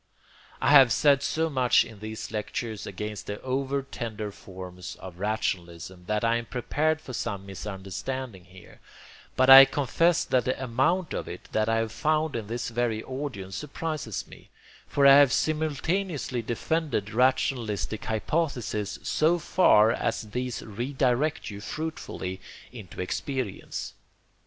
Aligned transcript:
I 0.59 0.71
have 0.71 0.91
said 0.91 1.21
so 1.21 1.47
much 1.47 1.85
in 1.85 1.99
these 1.99 2.31
lectures 2.31 2.87
against 2.87 3.27
the 3.27 3.39
over 3.43 3.83
tender 3.83 4.31
forms 4.31 4.95
of 4.95 5.19
rationalism, 5.19 6.05
that 6.07 6.23
I 6.23 6.37
am 6.37 6.47
prepared 6.47 6.99
for 6.99 7.13
some 7.13 7.45
misunderstanding 7.45 8.45
here, 8.45 8.79
but 9.35 9.47
I 9.47 9.65
confess 9.65 10.23
that 10.23 10.45
the 10.45 10.59
amount 10.63 11.13
of 11.13 11.27
it 11.27 11.49
that 11.51 11.69
I 11.69 11.75
have 11.75 11.91
found 11.91 12.35
in 12.35 12.47
this 12.47 12.69
very 12.69 13.03
audience 13.03 13.55
surprises 13.55 14.25
me, 14.25 14.49
for 14.87 15.05
I 15.05 15.17
have 15.19 15.31
simultaneously 15.31 16.41
defended 16.41 17.13
rationalistic 17.13 18.05
hypotheses 18.05 18.97
so 19.03 19.37
far 19.37 19.91
as 19.91 20.31
these 20.31 20.63
re 20.63 20.93
direct 20.93 21.51
you 21.51 21.61
fruitfully 21.61 22.41
into 22.71 22.99
experience. 23.01 23.93